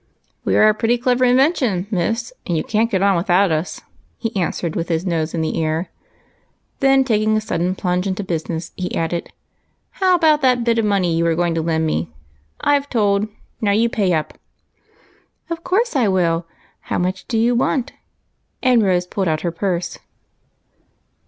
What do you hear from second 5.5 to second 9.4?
air. Then, taking a sudden plunge into business, he added,